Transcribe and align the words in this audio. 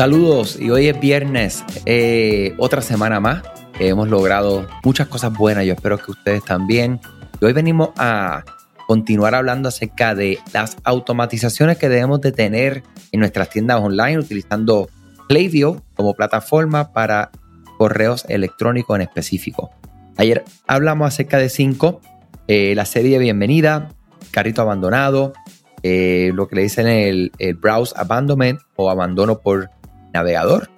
Saludos 0.00 0.58
y 0.58 0.70
hoy 0.70 0.88
es 0.88 0.98
viernes, 0.98 1.62
eh, 1.84 2.54
otra 2.56 2.80
semana 2.80 3.20
más. 3.20 3.42
hemos 3.78 4.08
logrado 4.08 4.66
muchas 4.82 5.08
cosas 5.08 5.30
buenas, 5.30 5.66
yo 5.66 5.74
espero 5.74 5.98
que 5.98 6.12
ustedes 6.12 6.42
también. 6.42 7.00
Y 7.38 7.44
hoy 7.44 7.52
venimos 7.52 7.90
a 7.98 8.42
continuar 8.86 9.34
hablando 9.34 9.68
acerca 9.68 10.14
de 10.14 10.38
las 10.54 10.78
automatizaciones 10.84 11.76
que 11.76 11.90
debemos 11.90 12.22
de 12.22 12.32
tener 12.32 12.82
en 13.12 13.20
nuestras 13.20 13.50
tiendas 13.50 13.78
online 13.82 14.18
utilizando 14.18 14.88
Klaviyo 15.28 15.82
como 15.92 16.14
plataforma 16.14 16.94
para 16.94 17.30
correos 17.76 18.24
electrónicos 18.30 18.96
en 18.96 19.02
específico. 19.02 19.68
Ayer 20.16 20.44
hablamos 20.66 21.08
acerca 21.08 21.36
de 21.36 21.50
cinco, 21.50 22.00
eh, 22.48 22.74
la 22.74 22.86
serie 22.86 23.18
de 23.18 23.24
bienvenida, 23.24 23.90
carrito 24.30 24.62
abandonado, 24.62 25.34
eh, 25.82 26.32
lo 26.34 26.48
que 26.48 26.56
le 26.56 26.62
dicen 26.62 26.86
el, 26.86 27.32
el 27.38 27.54
browse 27.56 27.92
abandonment 27.98 28.60
o 28.76 28.90
abandono 28.90 29.40
por 29.40 29.68
navegador, 30.12 30.70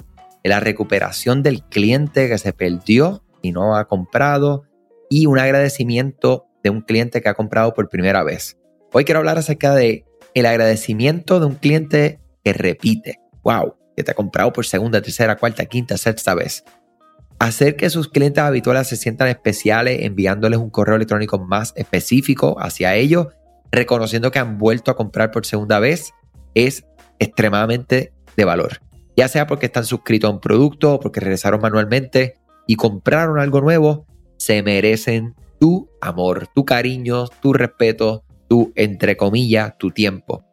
la 0.44 0.60
recuperación 0.60 1.42
del 1.42 1.62
cliente 1.62 2.28
que 2.28 2.38
se 2.38 2.52
perdió 2.52 3.24
y 3.42 3.52
no 3.52 3.76
ha 3.76 3.86
comprado 3.86 4.64
y 5.10 5.26
un 5.26 5.38
agradecimiento 5.38 6.46
de 6.62 6.70
un 6.70 6.80
cliente 6.80 7.20
que 7.20 7.28
ha 7.28 7.34
comprado 7.34 7.74
por 7.74 7.88
primera 7.88 8.22
vez. 8.22 8.58
Hoy 8.92 9.04
quiero 9.04 9.18
hablar 9.18 9.38
acerca 9.38 9.74
de 9.74 10.04
el 10.34 10.46
agradecimiento 10.46 11.40
de 11.40 11.46
un 11.46 11.54
cliente 11.54 12.20
que 12.44 12.52
repite. 12.52 13.20
Wow, 13.42 13.76
que 13.96 14.02
te 14.02 14.10
ha 14.10 14.14
comprado 14.14 14.52
por 14.52 14.64
segunda, 14.64 15.02
tercera, 15.02 15.36
cuarta, 15.36 15.66
quinta, 15.66 15.96
sexta 15.96 16.34
vez. 16.34 16.64
Hacer 17.38 17.76
que 17.76 17.90
sus 17.90 18.08
clientes 18.08 18.42
habituales 18.42 18.86
se 18.86 18.96
sientan 18.96 19.28
especiales 19.28 19.98
enviándoles 20.02 20.58
un 20.58 20.70
correo 20.70 20.96
electrónico 20.96 21.38
más 21.38 21.72
específico 21.76 22.56
hacia 22.60 22.94
ellos, 22.94 23.28
reconociendo 23.70 24.30
que 24.30 24.38
han 24.38 24.58
vuelto 24.58 24.90
a 24.90 24.96
comprar 24.96 25.30
por 25.32 25.44
segunda 25.44 25.80
vez, 25.80 26.12
es 26.54 26.84
extremadamente 27.18 28.12
de 28.36 28.44
valor 28.44 28.80
ya 29.16 29.28
sea 29.28 29.46
porque 29.46 29.66
están 29.66 29.84
suscritos 29.84 30.28
a 30.28 30.32
un 30.32 30.40
producto 30.40 31.00
porque 31.00 31.20
regresaron 31.20 31.60
manualmente 31.60 32.38
y 32.66 32.76
compraron 32.76 33.38
algo 33.38 33.60
nuevo, 33.60 34.06
se 34.38 34.62
merecen 34.62 35.34
tu 35.60 35.88
amor, 36.00 36.48
tu 36.54 36.64
cariño, 36.64 37.26
tu 37.40 37.52
respeto, 37.52 38.24
tu, 38.48 38.72
entre 38.74 39.16
comillas, 39.16 39.76
tu 39.78 39.90
tiempo. 39.90 40.44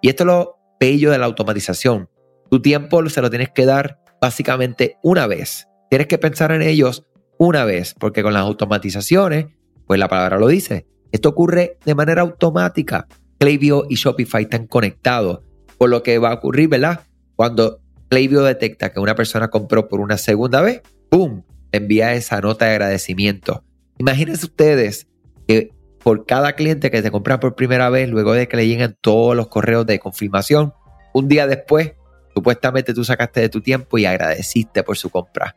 Y 0.00 0.08
esto 0.08 0.22
es 0.22 0.26
lo 0.26 0.56
bello 0.80 1.10
de 1.10 1.18
la 1.18 1.26
automatización. 1.26 2.08
Tu 2.50 2.60
tiempo 2.60 3.06
se 3.08 3.20
lo 3.20 3.30
tienes 3.30 3.50
que 3.50 3.66
dar 3.66 4.00
básicamente 4.20 4.98
una 5.02 5.26
vez. 5.26 5.68
Tienes 5.90 6.08
que 6.08 6.18
pensar 6.18 6.52
en 6.52 6.62
ellos 6.62 7.04
una 7.38 7.64
vez, 7.64 7.94
porque 7.98 8.22
con 8.22 8.32
las 8.32 8.42
automatizaciones, 8.42 9.46
pues 9.86 10.00
la 10.00 10.08
palabra 10.08 10.38
lo 10.38 10.48
dice, 10.48 10.86
esto 11.12 11.28
ocurre 11.28 11.78
de 11.84 11.94
manera 11.94 12.22
automática. 12.22 13.06
Klaviyo 13.38 13.84
y 13.88 13.96
Shopify 13.96 14.44
están 14.44 14.66
conectados, 14.66 15.40
por 15.76 15.90
lo 15.90 16.02
que 16.02 16.18
va 16.18 16.30
a 16.30 16.34
ocurrir, 16.34 16.68
¿verdad? 16.68 17.00
Cuando 17.36 17.80
Klaviyo 18.08 18.42
detecta 18.42 18.92
que 18.92 19.00
una 19.00 19.14
persona 19.14 19.48
compró 19.48 19.88
por 19.88 20.00
una 20.00 20.18
segunda 20.18 20.60
vez, 20.60 20.82
¡boom! 21.10 21.44
Envía 21.72 22.14
esa 22.14 22.40
nota 22.40 22.66
de 22.66 22.72
agradecimiento. 22.72 23.64
Imagínense 23.98 24.46
ustedes 24.46 25.08
que 25.48 25.70
por 26.02 26.26
cada 26.26 26.52
cliente 26.52 26.90
que 26.90 27.02
te 27.02 27.10
compra 27.10 27.40
por 27.40 27.54
primera 27.54 27.88
vez, 27.90 28.08
luego 28.08 28.34
de 28.34 28.46
que 28.46 28.56
le 28.56 28.68
lleguen 28.68 28.96
todos 29.00 29.34
los 29.34 29.48
correos 29.48 29.86
de 29.86 29.98
confirmación, 29.98 30.74
un 31.14 31.28
día 31.28 31.46
después, 31.46 31.94
supuestamente 32.34 32.92
tú 32.92 33.04
sacaste 33.04 33.40
de 33.40 33.48
tu 33.48 33.60
tiempo 33.60 33.96
y 33.98 34.04
agradeciste 34.04 34.82
por 34.82 34.96
su 34.96 35.10
compra. 35.10 35.54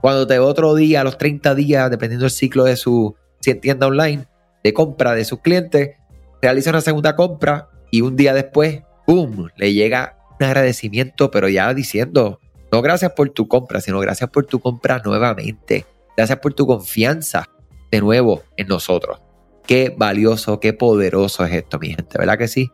Cuando 0.00 0.26
te 0.26 0.38
otro 0.38 0.74
día, 0.74 1.04
los 1.04 1.18
30 1.18 1.54
días, 1.54 1.90
dependiendo 1.90 2.24
del 2.24 2.30
ciclo 2.30 2.64
de 2.64 2.76
su 2.76 3.14
tienda 3.60 3.86
online, 3.86 4.26
de 4.64 4.72
compra 4.72 5.14
de 5.14 5.24
sus 5.24 5.40
clientes, 5.40 5.96
realiza 6.40 6.70
una 6.70 6.80
segunda 6.80 7.16
compra 7.16 7.68
y 7.90 8.00
un 8.00 8.16
día 8.16 8.32
después, 8.32 8.82
¡boom! 9.06 9.50
Le 9.56 9.74
llega 9.74 10.16
agradecimiento, 10.44 11.30
pero 11.30 11.48
ya 11.48 11.72
diciendo, 11.74 12.40
no 12.72 12.82
gracias 12.82 13.12
por 13.12 13.30
tu 13.30 13.48
compra, 13.48 13.80
sino 13.80 14.00
gracias 14.00 14.30
por 14.30 14.46
tu 14.46 14.60
compra 14.60 15.00
nuevamente. 15.04 15.86
Gracias 16.16 16.38
por 16.38 16.54
tu 16.54 16.66
confianza 16.66 17.48
de 17.90 18.00
nuevo 18.00 18.42
en 18.56 18.68
nosotros. 18.68 19.20
Qué 19.66 19.94
valioso, 19.96 20.60
qué 20.60 20.72
poderoso 20.72 21.44
es 21.44 21.52
esto, 21.52 21.78
mi 21.78 21.88
gente, 21.88 22.18
¿verdad 22.18 22.38
que 22.38 22.48
sí? 22.48 22.70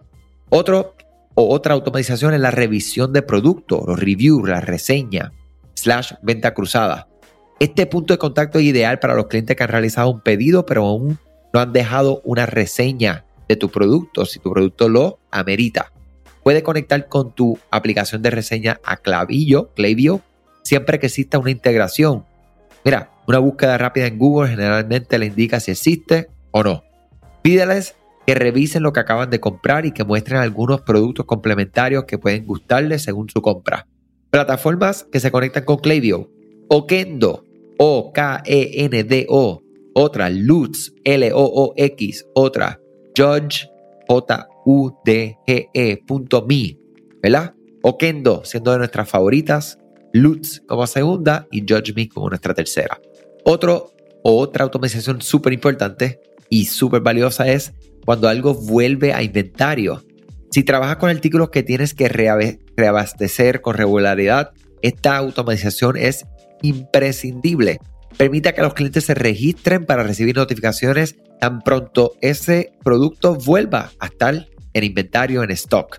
Otro 0.49 0.95
o 1.35 1.55
otra 1.55 1.75
automatización 1.75 2.35
es 2.35 2.41
la 2.41 2.51
revisión 2.51 3.13
de 3.13 3.23
productos, 3.23 3.83
los 3.87 3.99
reviews, 3.99 4.49
la 4.49 4.61
reseña, 4.61 5.33
slash 5.75 6.13
venta 6.23 6.55
cruzada. 6.55 7.09
Este 7.61 7.87
punto 7.87 8.15
de 8.15 8.19
contacto 8.19 8.59
es 8.59 8.65
ideal 8.65 8.99
para 8.99 9.15
los 9.15 9.27
clientes 9.27 9.57
que 9.57 9.63
han 9.63 9.69
realizado 9.71 10.11
un 10.11 10.21
pedido, 10.21 10.67
pero 10.67 10.87
aún 10.87 11.19
no 11.53 11.61
han 11.61 11.73
dejado 11.73 12.21
una 12.25 12.47
reseña 12.47 13.25
de 13.49 13.57
tu 13.57 13.71
producto, 13.71 14.25
si 14.27 14.39
tu 14.39 14.53
producto 14.53 14.89
lo 14.89 15.19
amerita. 15.31 15.93
Puede 16.47 16.63
conectar 16.63 17.09
con 17.09 17.35
tu 17.35 17.59
aplicación 17.73 18.23
de 18.23 18.31
reseña 18.31 18.79
a 18.85 18.99
Clavillo, 18.99 19.75
Klaviyo, 19.75 20.21
siempre 20.63 21.01
que 21.01 21.07
exista 21.07 21.41
una 21.41 21.51
integración. 21.51 22.25
Mira, 22.85 23.11
una 23.27 23.41
búsqueda 23.41 23.77
rápida 23.79 24.07
en 24.07 24.17
Google 24.17 24.51
generalmente 24.51 25.19
le 25.19 25.27
indica 25.27 25.59
si 25.59 25.73
existe 25.73 26.29
o 26.53 26.63
no. 26.63 26.85
Pídeles 27.43 27.97
que 28.29 28.37
revisen 28.37 28.85
lo 28.85 28.93
que 28.93 29.01
acaban 29.01 29.29
de 29.29 29.41
comprar 29.41 29.87
y 29.87 29.91
que 29.91 30.05
muestren 30.05 30.39
algunos 30.39 30.83
productos 30.83 31.27
complementarios 31.27 32.05
que 32.05 32.17
pueden 32.17 32.47
gustarles 32.47 33.03
según 33.03 33.29
su 33.29 33.43
compra. 33.43 33.89
Plataformas 34.31 35.03
que 35.03 35.19
se 35.19 35.33
conectan 35.33 35.65
con 35.65 35.79
Klaviyo. 35.79 36.31
Okendo, 36.69 37.45
O-K-E-N-D-O. 37.77 39.63
Otra, 39.95 40.31
Lutz, 40.31 40.93
L-O-O-X. 41.03 42.25
Otra, 42.35 42.79
Judge, 43.17 43.69
J 44.07 44.47
udge.me, 44.67 45.49
¿verdad? 47.23 47.55
Okendo 47.83 48.45
siendo 48.45 48.73
de 48.73 48.79
nuestras 48.79 49.09
favoritas, 49.09 49.79
Lutz 50.13 50.61
como 50.67 50.87
segunda 50.87 51.47
y 51.51 51.61
Judge 51.61 51.95
Me 51.95 52.09
como 52.09 52.29
nuestra 52.29 52.53
tercera. 52.53 53.01
Otro 53.45 53.97
otra 54.29 54.65
automatización 54.65 55.23
súper 55.23 55.53
importante 55.53 56.21
y 56.51 56.65
súper 56.65 57.01
valiosa 57.01 57.47
es 57.47 57.73
cuando 58.05 58.29
algo 58.29 58.55
vuelve 58.55 59.13
a 59.13 59.23
inventario. 59.23 60.03
Si 60.51 60.65
trabajas 60.65 60.97
con 60.97 61.11
artículos 61.11 61.51
que 61.51 61.63
tienes 61.63 61.95
que 61.95 62.09
reabastecer 62.09 63.61
con 63.61 63.77
regularidad, 63.77 64.51
esta 64.83 65.17
automatización 65.17 65.97
es 65.97 66.27
imprescindible. 66.63 67.79
Permite 68.17 68.53
que 68.53 68.63
los 68.63 68.75
clientes 68.75 69.05
se 69.05 69.15
registren 69.15 69.87
para 69.87 70.03
recibir 70.03 70.35
notificaciones 70.35 71.15
tan 71.39 71.61
pronto 71.61 72.15
ese 72.21 72.73
producto 72.83 73.37
vuelva 73.37 73.93
a 74.01 74.07
estar 74.07 74.49
en 74.77 74.85
inventario 74.85 75.43
en 75.43 75.51
stock. 75.53 75.99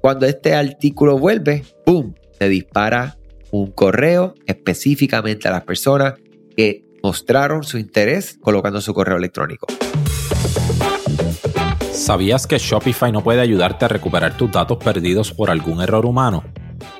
Cuando 0.00 0.24
este 0.24 0.54
artículo 0.54 1.18
vuelve, 1.18 1.62
¡boom! 1.84 2.14
Se 2.38 2.48
dispara 2.48 3.18
un 3.50 3.70
correo 3.70 4.34
específicamente 4.46 5.46
a 5.46 5.50
las 5.50 5.64
personas 5.64 6.14
que 6.56 6.86
mostraron 7.02 7.64
su 7.64 7.76
interés 7.76 8.38
colocando 8.40 8.80
su 8.80 8.94
correo 8.94 9.18
electrónico. 9.18 9.66
¿Sabías 11.92 12.46
que 12.46 12.56
Shopify 12.56 13.12
no 13.12 13.22
puede 13.22 13.42
ayudarte 13.42 13.84
a 13.84 13.88
recuperar 13.88 14.36
tus 14.38 14.50
datos 14.50 14.78
perdidos 14.78 15.30
por 15.30 15.50
algún 15.50 15.82
error 15.82 16.06
humano? 16.06 16.44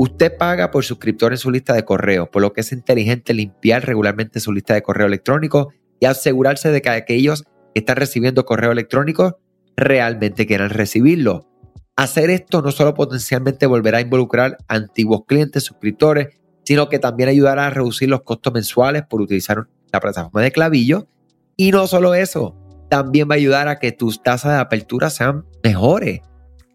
Usted 0.00 0.36
paga 0.36 0.70
por 0.70 0.84
suscriptor 0.84 1.32
en 1.32 1.38
su 1.38 1.50
lista 1.50 1.74
de 1.74 1.84
correo, 1.84 2.30
por 2.30 2.40
lo 2.40 2.52
que 2.52 2.60
es 2.60 2.70
inteligente 2.70 3.34
limpiar 3.34 3.84
regularmente 3.84 4.38
su 4.38 4.52
lista 4.52 4.72
de 4.72 4.82
correo 4.82 5.08
electrónico 5.08 5.72
y 5.98 6.06
asegurarse 6.06 6.70
de 6.70 6.80
que 6.80 6.88
aquellos 6.90 7.42
que 7.42 7.80
están 7.80 7.96
recibiendo 7.96 8.44
correo 8.44 8.70
electrónico 8.70 9.40
realmente 9.76 10.46
quieran 10.46 10.70
recibirlo. 10.70 11.48
Hacer 11.96 12.30
esto 12.30 12.62
no 12.62 12.70
solo 12.70 12.94
potencialmente 12.94 13.66
volverá 13.66 13.98
a 13.98 14.02
involucrar 14.02 14.58
a 14.68 14.76
antiguos 14.76 15.22
clientes 15.26 15.64
suscriptores, 15.64 16.28
sino 16.62 16.88
que 16.88 17.00
también 17.00 17.28
ayudará 17.28 17.66
a 17.66 17.70
reducir 17.70 18.08
los 18.08 18.22
costos 18.22 18.52
mensuales 18.52 19.02
por 19.02 19.20
utilizar 19.20 19.66
la 19.92 19.98
plataforma 19.98 20.42
de 20.42 20.52
clavillo. 20.52 21.08
Y 21.56 21.72
no 21.72 21.88
solo 21.88 22.14
eso, 22.14 22.56
también 22.88 23.28
va 23.28 23.34
a 23.34 23.38
ayudar 23.38 23.66
a 23.66 23.80
que 23.80 23.90
tus 23.90 24.22
tasas 24.22 24.52
de 24.52 24.58
apertura 24.58 25.10
sean 25.10 25.44
mejores. 25.64 26.20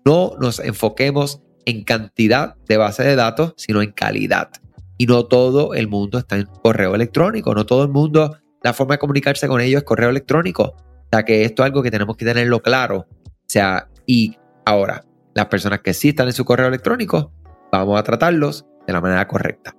No 0.04 0.34
nos 0.42 0.60
enfoquemos 0.60 1.43
en 1.66 1.84
cantidad 1.84 2.56
de 2.68 2.78
base 2.78 3.04
de 3.04 3.16
datos, 3.16 3.54
sino 3.58 3.82
en 3.82 3.92
calidad. 3.92 4.50
Y 4.98 5.06
no 5.06 5.26
todo 5.26 5.74
el 5.74 5.88
mundo 5.88 6.18
está 6.18 6.38
en 6.38 6.46
correo 6.46 6.96
electrónico, 6.96 7.54
no 7.54 7.66
todo 7.66 7.84
el 7.84 7.90
mundo, 7.90 8.38
la 8.62 8.74
forma 8.74 8.96
de 8.96 9.00
comunicarse 9.00 9.48
con 9.48 9.62
ellos 9.62 9.80
es 9.80 9.84
correo 9.84 10.10
electrónico. 10.10 10.76
O 10.78 11.08
sea 11.12 11.24
que 11.24 11.44
esto 11.44 11.64
es 11.64 11.68
algo 11.68 11.84
que 11.84 11.92
tenemos 11.92 12.16
que 12.16 12.26
tenerlo 12.26 12.62
claro. 12.62 13.08
O 13.10 13.46
sea, 13.46 13.90
y 14.06 14.38
ahora, 14.66 15.04
las 15.34 15.48
personas 15.48 15.82
que 15.82 15.94
sí 15.94 16.10
están 16.10 16.28
en 16.28 16.34
su 16.34 16.46
correo 16.46 16.68
electrónico, 16.68 17.32
vamos 17.72 18.00
a 18.00 18.04
tratarlos 18.04 18.66
de 18.88 18.94
la 18.94 19.02
manera 19.02 19.28
correcta. 19.28 19.76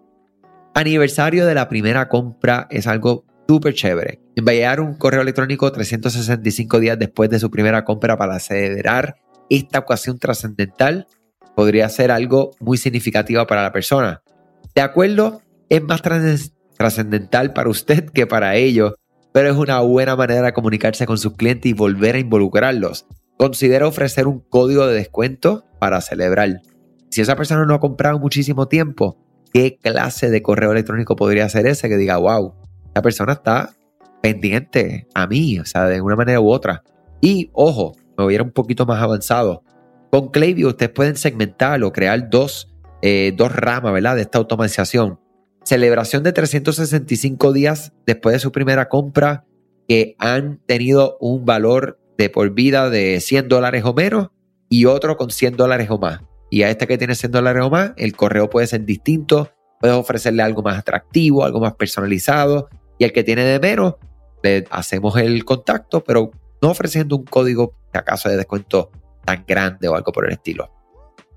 Aniversario 0.75 1.47
de 1.47 1.55
la 1.55 1.69
primera 1.69 2.09
compra 2.09 2.67
es 2.71 2.87
algo 2.87 3.25
súper 3.49 3.75
chévere. 3.75 4.21
Enviar 4.37 4.81
un 4.81 4.95
correo 4.95 5.23
electrónico 5.23 5.71
365 5.71 6.81
días 6.81 6.99
después 6.99 7.31
de 7.31 7.39
su 7.39 7.51
primera 7.51 7.85
compra 7.85 8.17
para 8.17 8.39
celebrar 8.41 9.17
esta 9.51 9.81
ocasión 9.81 10.19
trascendental 10.19 11.07
podría 11.55 11.89
ser 11.89 12.11
algo 12.11 12.53
muy 12.61 12.77
significativo 12.77 13.47
para 13.47 13.62
la 13.62 13.73
persona. 13.73 14.23
De 14.75 14.83
acuerdo, 14.83 15.41
es 15.69 15.83
más 15.83 16.03
trascendental 16.77 17.53
para 17.53 17.69
usted 17.69 18.06
que 18.11 18.27
para 18.27 18.56
ellos, 18.56 18.95
pero 19.33 19.51
es 19.51 19.56
una 19.56 19.81
buena 19.81 20.17
manera 20.17 20.43
de 20.43 20.53
comunicarse 20.53 21.06
con 21.06 21.19
sus 21.19 21.35
clientes 21.35 21.71
y 21.71 21.73
volver 21.75 22.15
a 22.17 22.21
involucrarlos. 22.21 23.06
Considera 23.37 23.87
ofrecer 23.87 24.27
un 24.27 24.41
código 24.41 24.87
de 24.87 24.95
descuento 24.95 25.65
para 25.79 26.01
celebrar. 26.01 26.62
Si 27.11 27.21
esa 27.21 27.37
persona 27.37 27.65
no 27.65 27.75
ha 27.75 27.81
comprado 27.81 28.19
muchísimo 28.19 28.69
tiempo, 28.69 29.17
¿qué 29.53 29.77
clase 29.77 30.31
de 30.31 30.43
correo 30.43 30.73
electrónico 30.73 31.17
podría 31.17 31.49
ser 31.49 31.67
ese 31.67 31.89
que 31.89 31.97
diga, 31.97 32.17
wow, 32.17 32.55
esa 32.91 33.03
persona 33.03 33.35
está 33.35 33.75
pendiente 34.23 35.07
a 35.15 35.27
mí, 35.27 35.59
o 35.59 35.65
sea, 35.65 35.87
de 35.87 36.00
una 36.00 36.17
manera 36.17 36.41
u 36.41 36.50
otra? 36.50 36.83
Y 37.21 37.50
ojo, 37.53 37.97
me 38.17 38.25
voy 38.25 38.35
a 38.35 38.37
ir 38.37 38.43
un 38.43 38.50
poquito 38.50 38.87
más 38.87 39.03
avanzado. 39.03 39.62
Con 40.14 40.28
Klaviyo 40.28 40.69
ustedes 40.69 40.93
pueden 40.93 41.16
segmentar 41.16 41.82
o 41.82 41.93
crear 41.93 42.31
dos, 42.31 42.72
eh, 43.02 43.32
dos 43.37 43.50
ramas, 43.50 43.93
¿verdad? 43.93 44.14
De 44.14 44.22
esta 44.22 44.38
automatización. 44.38 45.19
Celebración 45.64 46.22
de 46.22 46.32
365 46.32 47.52
días 47.52 47.93
después 48.06 48.34
de 48.34 48.38
su 48.38 48.52
primera 48.52 48.88
compra 48.88 49.44
que 49.88 50.14
han 50.20 50.61
tenido 50.66 51.16
un 51.19 51.44
valor 51.44 51.99
de 52.16 52.31
por 52.31 52.55
vida 52.55 52.90
de 52.90 53.19
100 53.20 53.49
dólares 53.49 53.82
o 53.84 53.93
menos 53.93 54.28
y 54.69 54.84
otro 54.84 55.16
con 55.16 55.31
100 55.31 55.56
dólares 55.56 55.90
o 55.90 55.99
más. 55.99 56.20
Y 56.49 56.62
a 56.62 56.70
este 56.70 56.87
que 56.87 56.96
tiene 56.96 57.16
100 57.16 57.32
dólares 57.32 57.64
o 57.64 57.70
más, 57.70 57.90
el 57.96 58.14
correo 58.14 58.49
puede 58.49 58.69
ser 58.69 58.84
distinto, 58.84 59.50
puedes 59.81 59.96
ofrecerle 59.96 60.44
algo 60.44 60.62
más 60.62 60.78
atractivo, 60.78 61.44
algo 61.44 61.58
más 61.58 61.75
personalizado. 61.75 62.69
Y 62.99 63.05
al 63.05 63.11
que 63.11 63.25
tiene 63.25 63.43
de 63.43 63.58
menos, 63.58 63.96
le 64.44 64.64
hacemos 64.70 65.16
el 65.16 65.44
contacto, 65.44 66.05
pero 66.05 66.31
no 66.62 66.70
ofreciendo 66.70 67.16
un 67.16 67.25
código, 67.25 67.75
de 67.93 67.99
acaso, 67.99 68.28
de 68.28 68.37
descuento 68.37 68.93
tan 69.25 69.44
grande 69.47 69.88
o 69.88 69.94
algo 69.94 70.12
por 70.12 70.26
el 70.26 70.32
estilo. 70.32 70.71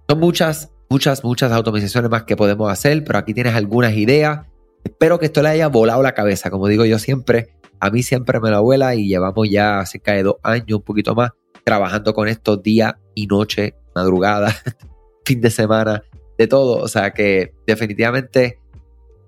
Son 0.10 0.20
muchas, 0.20 0.72
muchas, 0.90 1.24
muchas 1.24 1.52
automatizaciones 1.52 2.10
más 2.10 2.24
que 2.24 2.36
podemos 2.36 2.72
hacer, 2.72 3.04
pero 3.04 3.20
aquí 3.20 3.34
tienes 3.34 3.56
algunas 3.56 3.94
ideas. 3.94 4.48
Espero 4.84 5.20
que 5.20 5.26
esto 5.26 5.42
le 5.42 5.50
haya 5.50 5.68
volado 5.68 6.02
la 6.02 6.14
cabeza, 6.14 6.50
como 6.50 6.68
digo 6.68 6.86
yo 6.86 7.00
siempre. 7.00 7.56
A 7.80 7.90
mí 7.90 8.04
siempre 8.04 8.40
me 8.40 8.50
la 8.50 8.60
vuela 8.60 8.96
y 8.96 9.08
llevamos 9.08 9.50
ya 9.50 9.86
cerca 9.86 10.14
de 10.14 10.24
dos 10.24 10.38
años, 10.44 10.80
un 10.80 10.84
poquito 10.84 11.14
más, 11.14 11.32
trabajando 11.64 12.14
con 12.14 12.28
esto 12.28 12.58
día 12.58 13.00
y 13.14 13.28
noche, 13.28 13.76
madrugada, 13.94 14.56
fin 15.26 15.42
de 15.42 15.52
semana, 15.52 16.04
de 16.38 16.48
todo. 16.48 16.78
O 16.82 16.88
sea 16.88 17.12
que 17.12 17.54
definitivamente 17.68 18.60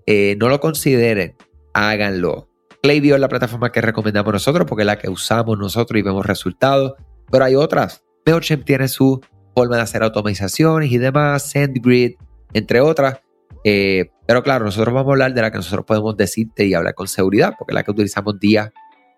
eh, 0.06 0.36
no 0.40 0.50
lo 0.50 0.60
consideren, 0.60 1.36
háganlo. 1.74 2.50
Klaviyo 2.82 3.16
es 3.16 3.22
la 3.22 3.28
plataforma 3.28 3.72
que 3.72 3.82
recomendamos 3.82 4.32
nosotros 4.32 4.66
porque 4.68 4.84
es 4.84 4.88
la 4.88 4.98
que 4.98 5.10
usamos 5.10 5.58
nosotros 5.58 6.00
y 6.00 6.02
vemos 6.02 6.26
resultados, 6.26 6.94
pero 7.30 7.44
hay 7.44 7.56
otras. 7.56 8.04
MailChimp 8.30 8.66
tiene 8.66 8.88
su 8.88 9.22
forma 9.56 9.78
de 9.78 9.82
hacer 9.82 10.04
automatizaciones 10.04 10.92
y 10.92 10.98
demás, 10.98 11.50
SendGrid, 11.50 12.16
entre 12.54 12.82
otras. 12.82 13.20
Eh, 13.64 14.12
pero 14.26 14.44
claro, 14.44 14.66
nosotros 14.66 14.94
vamos 14.94 15.10
a 15.10 15.14
hablar 15.14 15.34
de 15.34 15.42
la 15.42 15.52
que 15.52 15.58
nosotros 15.58 15.86
podemos 15.86 16.16
decirte 16.16 16.66
y 16.66 16.74
hablar 16.74 16.94
con 16.94 17.08
seguridad, 17.08 17.56
porque 17.58 17.74
es 17.74 17.76
la 17.76 17.84
que 17.84 17.92
utilizamos 17.92 18.40
día 18.40 18.72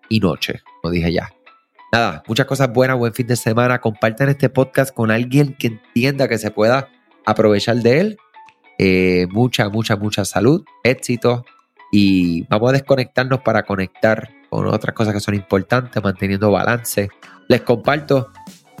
y 0.08 0.20
noche, 0.20 0.60
como 0.80 0.92
dije 0.92 1.12
ya. 1.12 1.30
Nada, 1.92 2.22
muchas 2.26 2.46
cosas 2.46 2.72
buenas, 2.72 2.96
buen 2.96 3.12
fin 3.12 3.26
de 3.26 3.36
semana. 3.36 3.80
Compartan 3.80 4.30
este 4.30 4.48
podcast 4.48 4.94
con 4.94 5.10
alguien 5.10 5.54
que 5.58 5.66
entienda 5.66 6.26
que 6.26 6.38
se 6.38 6.50
pueda 6.50 6.88
aprovechar 7.26 7.76
de 7.76 8.00
él. 8.00 8.16
Eh, 8.78 9.26
mucha, 9.30 9.68
mucha, 9.68 9.96
mucha 9.96 10.24
salud, 10.24 10.64
éxito 10.82 11.44
y 11.92 12.44
vamos 12.48 12.70
a 12.70 12.72
desconectarnos 12.72 13.42
para 13.42 13.64
conectar 13.64 14.30
con 14.48 14.66
otras 14.66 14.94
cosas 14.94 15.12
que 15.12 15.20
son 15.20 15.34
importantes, 15.34 16.02
manteniendo 16.02 16.50
balance. 16.50 17.10
Les 17.48 17.60
comparto 17.60 18.30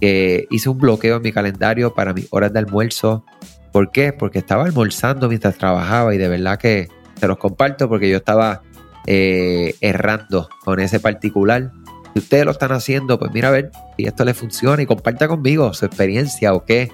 que 0.02 0.48
hice 0.50 0.68
un 0.68 0.78
bloqueo 0.78 1.18
en 1.18 1.22
mi 1.22 1.30
calendario 1.30 1.94
para 1.94 2.12
mis 2.12 2.26
horas 2.32 2.52
de 2.52 2.58
almuerzo 2.58 3.24
¿Por 3.72 3.90
qué? 3.90 4.12
Porque 4.12 4.38
estaba 4.38 4.64
almorzando 4.64 5.28
mientras 5.28 5.56
trabajaba 5.56 6.14
y 6.14 6.18
de 6.18 6.28
verdad 6.28 6.58
que 6.58 6.88
se 7.18 7.26
los 7.26 7.38
comparto 7.38 7.88
porque 7.88 8.10
yo 8.10 8.18
estaba 8.18 8.62
eh, 9.06 9.74
errando 9.80 10.48
con 10.62 10.78
ese 10.78 11.00
particular. 11.00 11.72
Si 12.12 12.18
ustedes 12.20 12.44
lo 12.44 12.50
están 12.50 12.72
haciendo, 12.72 13.18
pues 13.18 13.32
mira 13.32 13.48
a 13.48 13.50
ver 13.50 13.70
si 13.96 14.04
esto 14.04 14.26
les 14.26 14.36
funciona 14.36 14.82
y 14.82 14.86
comparta 14.86 15.26
conmigo 15.26 15.72
su 15.72 15.86
experiencia 15.86 16.52
o 16.52 16.66
qué, 16.66 16.92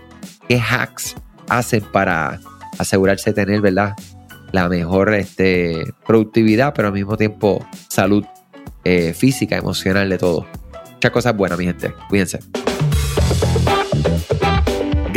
qué 0.48 0.60
hacks 0.60 1.16
hacen 1.48 1.82
para 1.92 2.40
asegurarse 2.78 3.30
de 3.30 3.44
tener, 3.44 3.60
¿verdad? 3.60 3.94
La 4.52 4.68
mejor 4.68 5.12
este, 5.14 5.82
productividad, 6.06 6.74
pero 6.74 6.88
al 6.88 6.94
mismo 6.94 7.16
tiempo 7.16 7.66
salud 7.88 8.24
eh, 8.84 9.12
física, 9.14 9.56
emocional 9.56 10.08
de 10.08 10.18
todo. 10.18 10.46
Muchas 10.92 11.10
cosas 11.10 11.36
buenas, 11.36 11.58
mi 11.58 11.64
gente. 11.64 11.92
Cuídense. 12.08 12.67